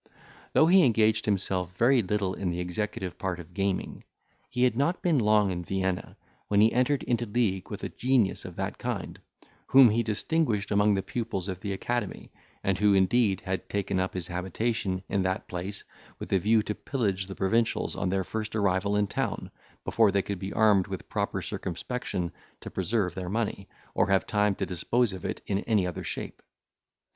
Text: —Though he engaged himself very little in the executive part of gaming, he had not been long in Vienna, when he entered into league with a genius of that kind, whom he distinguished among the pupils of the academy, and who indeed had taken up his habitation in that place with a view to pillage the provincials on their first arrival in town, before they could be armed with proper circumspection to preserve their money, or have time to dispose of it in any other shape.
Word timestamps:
—Though 0.55 0.65
he 0.65 0.83
engaged 0.83 1.25
himself 1.25 1.77
very 1.77 2.01
little 2.01 2.33
in 2.33 2.49
the 2.49 2.59
executive 2.59 3.19
part 3.19 3.39
of 3.39 3.53
gaming, 3.53 4.03
he 4.49 4.63
had 4.63 4.75
not 4.75 5.03
been 5.03 5.19
long 5.19 5.51
in 5.51 5.63
Vienna, 5.63 6.17
when 6.47 6.59
he 6.59 6.73
entered 6.73 7.03
into 7.03 7.27
league 7.27 7.69
with 7.69 7.83
a 7.83 7.89
genius 7.89 8.43
of 8.43 8.55
that 8.55 8.79
kind, 8.79 9.21
whom 9.67 9.91
he 9.91 10.01
distinguished 10.01 10.71
among 10.71 10.95
the 10.95 11.03
pupils 11.03 11.47
of 11.47 11.59
the 11.59 11.71
academy, 11.71 12.31
and 12.63 12.79
who 12.79 12.95
indeed 12.95 13.41
had 13.41 13.69
taken 13.69 13.99
up 13.99 14.15
his 14.15 14.25
habitation 14.25 15.03
in 15.07 15.21
that 15.21 15.47
place 15.47 15.83
with 16.17 16.33
a 16.33 16.39
view 16.39 16.63
to 16.63 16.73
pillage 16.73 17.27
the 17.27 17.35
provincials 17.35 17.95
on 17.95 18.09
their 18.09 18.23
first 18.23 18.55
arrival 18.55 18.95
in 18.95 19.05
town, 19.05 19.51
before 19.85 20.11
they 20.11 20.23
could 20.23 20.39
be 20.39 20.51
armed 20.51 20.87
with 20.87 21.09
proper 21.09 21.43
circumspection 21.43 22.31
to 22.59 22.71
preserve 22.71 23.13
their 23.13 23.29
money, 23.29 23.69
or 23.93 24.07
have 24.09 24.25
time 24.25 24.55
to 24.55 24.65
dispose 24.65 25.13
of 25.13 25.25
it 25.25 25.41
in 25.45 25.59
any 25.59 25.85
other 25.85 26.03
shape. 26.03 26.41